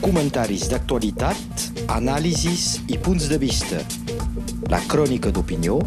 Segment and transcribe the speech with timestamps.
[0.00, 3.80] Comentaris d'actualitat, anàlisis i punts de vista.
[4.72, 5.80] La crònica d'opinió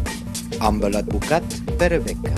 [0.60, 1.44] amb l'advocat
[1.80, 2.34] Pere Beca.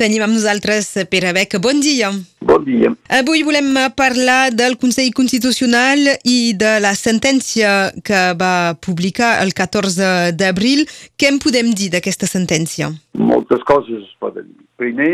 [0.00, 1.58] Tenim amb nosaltres Pere Beca.
[1.60, 2.08] Bon dia.
[2.40, 2.88] Bon dia.
[3.12, 10.32] Avui volem parlar del Consell Constitucional i de la sentència que va publicar el 14
[10.40, 10.86] d'abril.
[11.20, 12.88] Què en podem dir d'aquesta sentència?
[13.12, 14.64] Moltes coses es poden dir.
[14.80, 15.10] Primer,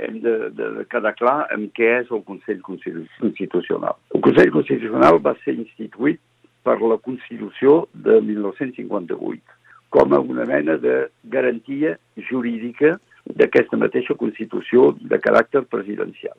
[0.00, 3.96] hem de, de, quedar clar en què és el Consell Constitucional.
[4.14, 6.20] El Consell Constitucional va ser instituït
[6.66, 9.58] per la Constitució de 1958
[9.90, 10.96] com a una mena de
[11.32, 11.96] garantia
[12.30, 12.96] jurídica
[13.26, 16.36] d'aquesta mateixa Constitució de caràcter presidencial.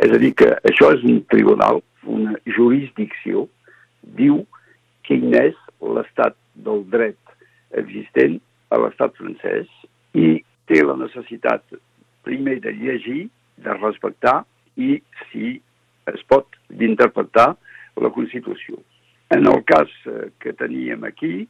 [0.00, 3.46] És a dir, que això és un tribunal, una jurisdicció,
[4.18, 4.42] diu
[5.06, 5.54] quin és
[5.94, 7.20] l'estat del dret
[7.78, 8.40] existent
[8.72, 9.68] a l'estat francès
[10.16, 11.62] i té la necessitat
[12.24, 14.42] primer de llegir, de respectar
[14.76, 14.98] i,
[15.30, 15.54] si
[16.10, 17.54] es pot, d'interpretar
[18.02, 18.80] la Constitució.
[19.30, 21.46] En el cas eh, que teníem aquí,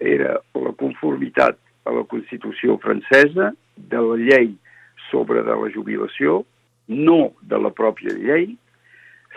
[0.00, 4.54] era la conformitat a la Constitució francesa de la llei
[5.10, 6.44] sobre de la jubilació,
[6.88, 8.54] no de la pròpia llei,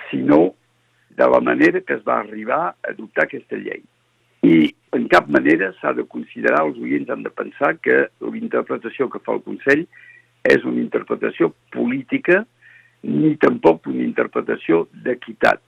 [0.10, 0.54] sinó
[1.18, 3.84] de la manera que es va arribar a adoptar aquesta llei.
[4.44, 9.22] I en cap manera s'ha de considerar, els oients han de pensar que l'interpretació que
[9.24, 9.86] fa el Consell
[10.44, 12.44] és una interpretació política
[13.04, 15.62] ni tampoc una interpretació d'equitat.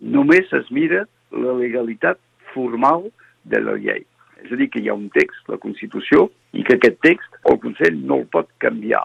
[0.00, 2.18] Només es mira la legalitat
[2.54, 3.08] formal
[3.44, 4.04] de la llei.
[4.40, 7.58] És a dir, que hi ha un text, la Constitució, i que aquest text el
[7.62, 9.04] Consell no el pot canviar.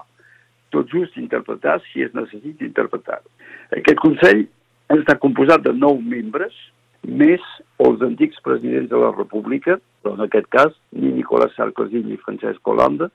[0.74, 3.20] Tot just interpretar si es necessita interpretar.
[3.76, 4.46] Aquest Consell
[4.96, 6.56] està composat de nou membres,
[7.06, 7.44] més
[7.84, 12.66] els antics presidents de la República, però en aquest cas ni Nicolas Sarkozy ni Francesc
[12.66, 13.12] Hollande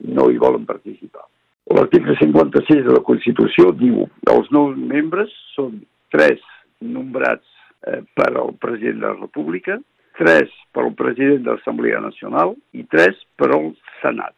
[0.00, 1.26] no hi volen participar.
[1.72, 5.78] L'article 56 de la Constitució diu que els nous membres són
[6.12, 6.42] tres
[6.84, 7.46] nombrats
[7.88, 9.78] eh, per al president de la República,
[10.18, 13.70] tres per al president de l'Assemblea Nacional i tres per al
[14.02, 14.36] Senat.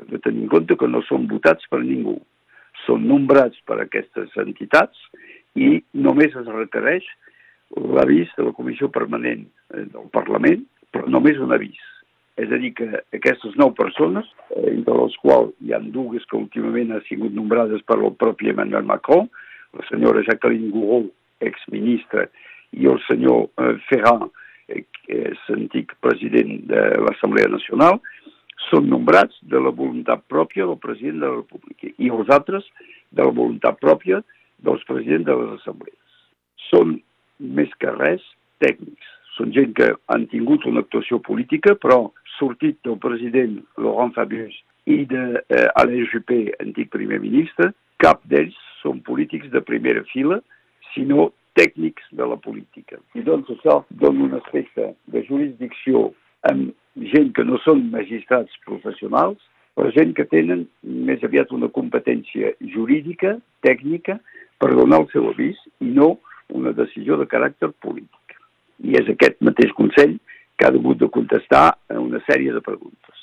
[0.00, 2.18] Hem de tenir en compte que no són votats per ningú.
[2.88, 4.98] Són nombrats per aquestes entitats
[5.54, 7.06] i només es requereix
[7.94, 11.78] l'avís de la Comissió Permanent eh, del Parlament, però només un avís.
[12.40, 16.38] És a dir, que aquestes nou persones, eh, entre les quals hi ha dues que
[16.38, 19.28] últimament han sigut nombrades per el propi Emmanuel Macron,
[19.74, 21.12] la senyora Jacqueline Gouraud,
[21.44, 22.26] exministra,
[22.74, 24.32] i el senyor eh, Ferrand,
[24.66, 28.00] que és antic president de l'Assemblea Nacional,
[28.70, 32.66] són nombrats de la voluntat pròpia del president de la República i els altres
[33.12, 34.22] de la voluntat pròpia
[34.64, 36.00] dels presidents de les assemblees.
[36.70, 36.96] Són
[37.38, 38.24] més que res
[38.64, 39.10] tècnics.
[39.36, 42.06] Són gent que han tingut una actuació política, però
[42.38, 44.56] sortit del president Laurent Fabius
[44.90, 47.72] i d'Alain eh, Juppé, antic primer ministre,
[48.02, 50.40] cap d'ells són polítics de primera fila,
[50.92, 52.98] sinó tècnics de la política.
[53.14, 56.10] I doncs això dona un aspecte de jurisdicció
[56.50, 56.74] amb
[57.14, 59.38] gent que no són magistrats professionals,
[59.74, 64.18] però gent que tenen més aviat una competència jurídica, tècnica,
[64.62, 66.14] per donar el seu avís i no
[66.54, 68.36] una decisió de caràcter polític.
[68.84, 70.18] I és aquest mateix Consell
[70.56, 73.14] que ha hagut de contestar a una sèrie de preguntes.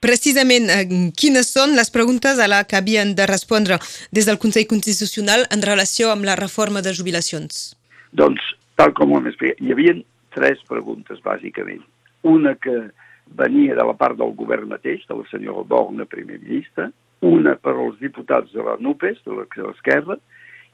[0.00, 3.76] Precisament, eh, quines són les preguntes a la que havien de respondre
[4.10, 7.76] des del Consell Constitucional en relació amb la reforma de jubilacions?
[8.12, 8.40] Doncs,
[8.80, 9.94] tal com ho hem explicat, hi havia
[10.34, 11.84] tres preguntes, bàsicament.
[12.22, 12.90] Una que
[13.36, 16.90] venia de la part del govern mateix, de la senyora Borna, primer ministre,
[17.20, 20.16] una per als diputats de la NUPES, de l'esquerra,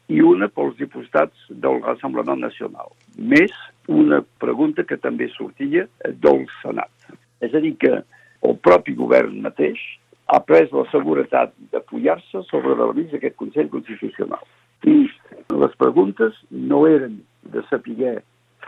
[0.09, 2.93] i una pels diputats del Rassemblement Nacional.
[3.19, 3.50] Més
[3.88, 5.86] una pregunta que també sortia
[6.24, 6.92] del Senat.
[7.44, 7.92] És a dir, que
[8.47, 9.80] el propi govern mateix
[10.32, 14.42] ha pres la seguretat d'apoyar-se sobre l'avís d'aquest Consell Constitucional.
[14.86, 15.06] I
[15.54, 17.20] les preguntes no eren
[17.52, 18.16] de saber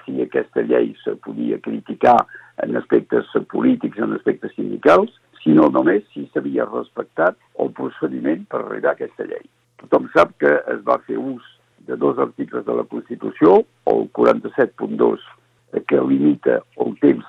[0.04, 2.16] si aquesta llei se podia criticar
[2.62, 5.12] en aspectes polítics, en aspectes sindicals,
[5.42, 9.44] sinó només si s'havia respectat el procediment per arribar a aquesta llei.
[9.82, 11.44] Tothom sap que es va fer ús
[11.88, 15.18] de dos articles de la Constitució, el 47.2
[15.88, 17.24] que limita el temps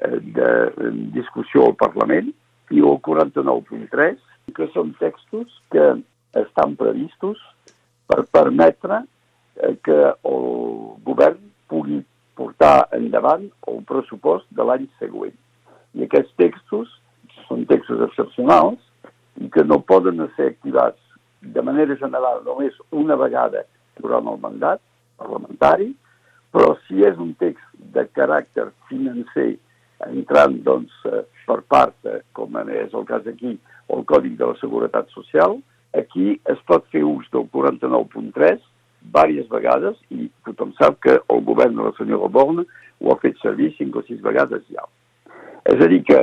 [0.00, 2.32] eh, de discussió al Parlament
[2.74, 4.18] i el 49.3
[4.56, 5.86] que són textos que
[6.38, 7.38] estan previstos
[8.10, 9.02] per permetre
[9.62, 10.46] eh, que el
[11.06, 11.40] govern
[11.70, 12.02] pugui
[12.38, 15.36] portar endavant el pressupost de l'any següent.
[15.94, 16.90] I aquests textos
[17.46, 18.78] són textos excepcionals
[19.38, 20.98] i que no poden ser activats
[21.40, 23.64] de manera general només una vegada
[24.02, 24.82] durant el mandat
[25.20, 25.90] parlamentari,
[26.50, 27.64] però si és un text
[27.94, 29.52] de caràcter financer
[30.08, 33.58] entrant doncs, eh, per part, eh, com és el cas aquí,
[33.88, 35.58] el Còdic de la Seguretat Social,
[35.94, 38.60] aquí es pot fer ús del 49.3
[39.00, 42.64] diverses vegades i tothom sap que el govern de la senyora Borne
[43.00, 44.84] ho ha fet servir cinc o sis vegades ja.
[45.64, 46.20] És a dir que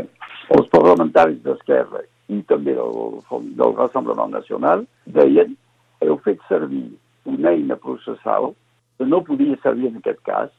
[0.56, 2.04] els parlamentaris d'Esquerra
[2.34, 3.20] i també del,
[3.60, 5.56] del Rassemblement Nacional deien
[6.06, 6.86] heu fet servir
[7.28, 8.54] una eina processal
[8.98, 10.52] que no podia servir en aquest cas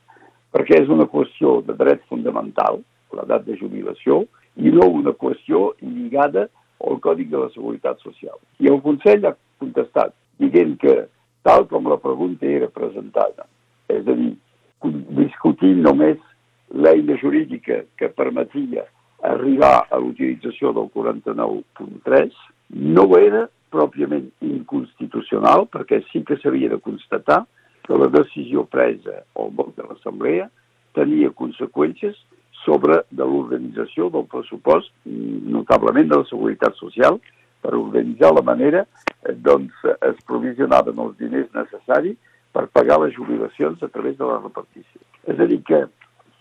[0.54, 2.80] perquè és una qüestió de dret fundamental,
[3.12, 4.22] l'edat de jubilació,
[4.56, 6.48] i no una qüestió lligada
[6.84, 8.36] al Còdic de la Seguretat Social.
[8.62, 10.94] I el Consell ha contestat dient que,
[11.46, 13.46] tal com la pregunta era presentada,
[13.92, 14.32] és a dir,
[15.18, 16.18] discutint només
[16.70, 18.84] l'eina jurídica que permetia
[19.26, 22.34] arribar a l'utilització del 49.3,
[22.96, 27.44] no era pròpiament inconstitucional, perquè sí que s'havia de constatar
[27.86, 30.48] que la decisió presa al vot de l'Assemblea
[30.96, 32.16] tenia conseqüències
[32.64, 37.20] sobre de l'organització del pressupost, notablement de la Seguretat Social,
[37.62, 39.74] per organitzar la manera eh, doncs
[40.06, 42.16] es provisionaven els diners necessaris
[42.54, 45.00] per pagar les jubilacions a través de la repartició.
[45.28, 45.84] És a dir que,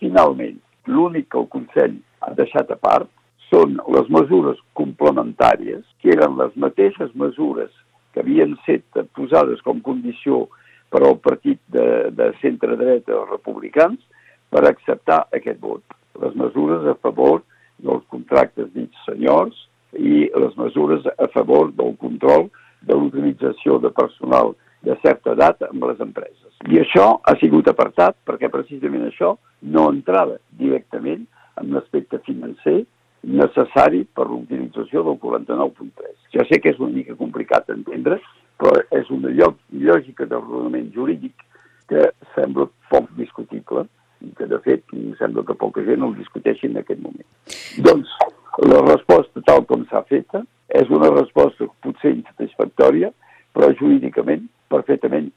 [0.02, 3.10] finalment, l'únic que el Consell ha deixat a part
[3.48, 7.72] són les mesures complementàries, que eren les mateixes mesures
[8.12, 8.84] que havien set
[9.16, 10.46] posades com condició
[10.92, 14.00] per al partit de, de centre-dreta dels republicans
[14.52, 15.84] per acceptar aquest vot.
[16.22, 17.42] Les mesures a favor
[17.78, 19.66] dels contractes dits senyors
[19.96, 22.48] i les mesures a favor del control
[22.88, 24.54] de l'utilització de personal
[24.84, 26.52] de certa edat amb les empreses.
[26.70, 29.34] I això ha sigut apartat perquè precisament això
[29.74, 31.26] no entrava directament
[31.58, 32.84] en l'aspecte financer
[33.28, 36.14] necessari per l'utilització del 49.3.
[36.34, 38.18] Ja sé que és una mica complicat d'entendre,
[38.58, 41.44] però és una lògica d'ordenament jurídic
[41.88, 43.86] que sembla poc discutible
[44.24, 44.84] i que, de fet,
[45.20, 47.26] sembla que poca gent el discuteixi en aquest moment.
[47.86, 48.14] Doncs,
[48.66, 50.42] la resposta tal com s'ha feta
[50.80, 53.12] és una resposta potser insatisfactòria,
[53.54, 55.27] però jurídicament perfectament.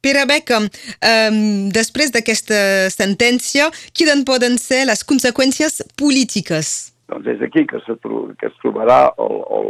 [0.00, 0.60] Pere Beca,
[1.02, 1.30] eh,
[1.74, 2.58] després d'aquesta
[2.94, 6.94] sentència, quines poden ser les conseqüències polítiques?
[7.10, 7.96] Doncs és aquí que, se,
[8.38, 9.68] que es trobarà el, el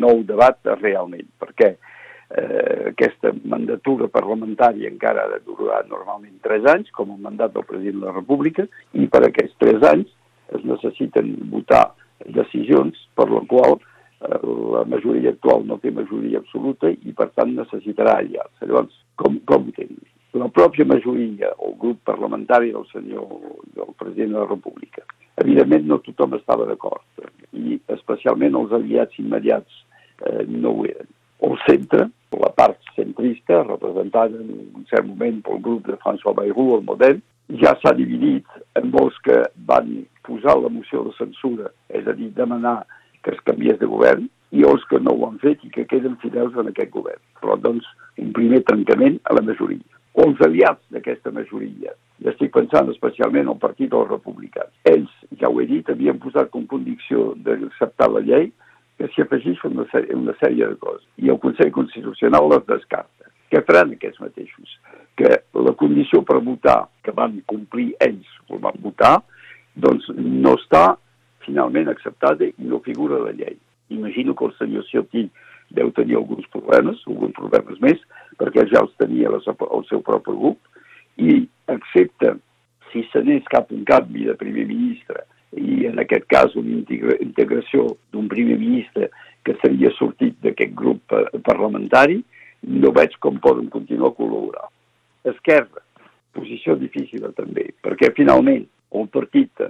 [0.00, 6.88] nou debat realment, perquè eh, aquesta mandatura parlamentària encara ha de durar normalment tres anys,
[6.96, 8.64] com el mandat del president de la República,
[8.94, 10.08] i per aquests tres anys
[10.56, 11.90] es necessiten votar
[12.24, 13.76] decisions per la qual
[14.20, 18.54] la majoria actual no té majoria absoluta i per tant necessitarà aliats.
[18.62, 20.00] Llavors, com, com tenen?
[20.38, 23.30] La pròpia majoria, o el grup parlamentari del senyor,
[23.74, 25.06] del president de la República.
[25.40, 27.24] Evidentment no tothom estava d'acord
[27.56, 29.80] i especialment els aliats immediats
[30.26, 31.08] eh, no ho eren.
[31.46, 36.74] El centre, la part centrista, representada en un cert moment pel grup de François Bayrou,
[36.76, 37.22] el model,
[37.62, 38.44] ja s'ha dividit
[38.76, 39.38] en molts que
[39.70, 39.94] van
[40.26, 42.82] posar la moció de censura, és a dir, demanar
[43.28, 44.24] que es canviés de govern,
[44.56, 47.20] i els que no ho han fet i que queden fidels en aquest govern.
[47.42, 47.84] Però, doncs,
[48.16, 49.84] un primer trencament a la majoria.
[50.16, 51.92] O els aliats d'aquesta majoria,
[52.24, 54.72] ja estic pensant especialment al Partit dels Republicans.
[54.88, 58.48] Ells, ja ho he dit, havien posat com condició d'acceptar la llei
[58.98, 61.04] que s'hi afegeix una, sèrie, una sèrie de coses.
[61.22, 63.28] I el Consell Constitucional les descarta.
[63.52, 64.72] Què faran aquests mateixos?
[65.20, 65.36] Que
[65.68, 69.18] la condició per votar, que van complir ells, o van votar,
[69.78, 70.96] doncs no està
[71.48, 73.56] finalment acceptada i no figura la llei.
[73.90, 75.28] Imagino que el senyor Ciotti
[75.74, 78.00] deu tenir alguns problemes, alguns problemes més,
[78.40, 80.60] perquè ja els tenia el seu propi grup,
[81.18, 82.36] i accepta,
[82.92, 85.24] si s'anés cap un canvi de primer ministre,
[85.56, 89.08] i en aquest cas una integra integració d'un primer ministre
[89.44, 92.20] que seria sortit d'aquest grup parlamentari,
[92.68, 94.68] no veig com poden continuar a col·laborar.
[95.28, 95.84] Esquerra,
[96.36, 98.66] posició difícil també, perquè finalment
[98.98, 99.64] el partit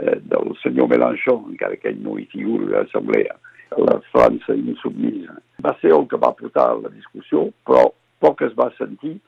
[0.00, 3.36] eh, del senyor Mélenchon, encara que ell no hi figura a l'assemblea,
[3.76, 7.88] la França insubmisa, va ser el que va portar la discussió, però
[8.22, 9.18] poc es va sentir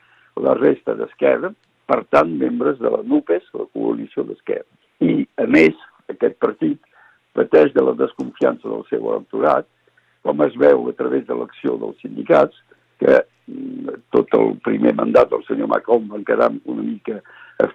[0.41, 1.53] la resta d'Esquerra,
[1.91, 4.69] per tant, membres de la NUPES, la coalició d'Esquerra.
[5.03, 5.77] I, a més,
[6.13, 6.79] aquest partit
[7.37, 9.69] pateix de la desconfiança del seu electorat,
[10.27, 12.57] com es veu a través de l'acció dels sindicats,
[13.01, 17.21] que mm, tot el primer mandat del senyor Macron van quedar una mica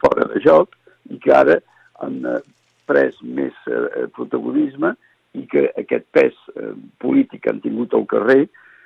[0.01, 0.75] fora de joc
[1.11, 1.57] i que ara
[2.03, 2.21] han
[2.89, 4.93] pres més eh, protagonisme
[5.35, 6.71] i que aquest pes eh,
[7.03, 8.45] polític que han tingut al carrer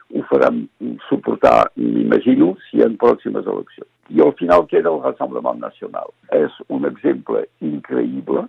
[0.10, 0.64] ho faran
[1.06, 3.90] suportar, m'imagino, si en pròximes eleccions.
[4.10, 6.10] I al final queda el Rassemblement Nacional.
[6.34, 8.48] És un exemple increïble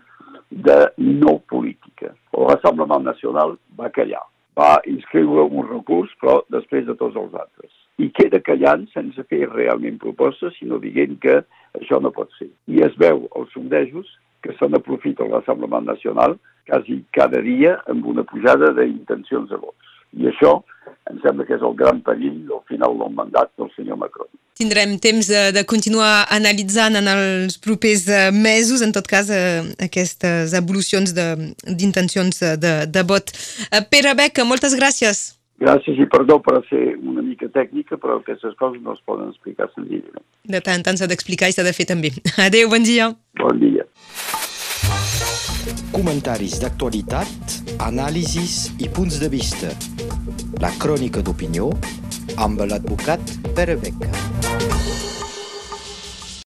[0.48, 2.14] de no política.
[2.32, 4.24] El Rassemblement Nacional va callar
[4.60, 7.70] va inscriure un recurs, però després de tots els altres.
[8.00, 11.40] I queda callant sense fer realment propostes, sinó dient que
[11.78, 12.48] això no pot ser.
[12.72, 14.08] I es veu als sondejos
[14.42, 19.96] que se n'aprofita l'Assemblea Nacional quasi cada dia amb una pujada d'intencions de vots.
[20.18, 20.60] I això
[21.10, 24.28] em sembla que és el gran perill al final del mandat del senyor Macron.
[24.60, 29.62] Tindrem temps de, de continuar analitzant en els propers eh, mesos, en tot cas, eh,
[29.80, 33.32] aquestes evolucions d'intencions de, de, de vot.
[33.70, 35.39] Eh, Pere Beca, moltes gràcies.
[35.60, 39.68] Gràcies i perdó per ser una mica tècnica, però aquestes coses no es poden explicar
[39.74, 40.24] senzillament.
[40.48, 42.14] De tant en tant s'ha d'explicar i s'ha de fer també.
[42.48, 43.10] Adéu, bon dia.
[43.42, 43.84] Bon dia.
[45.92, 49.74] Comentaris d'actualitat, anàlisis i punts de vista.
[50.64, 51.68] La crònica d'opinió
[52.40, 54.29] amb l'advocat Pere Beca.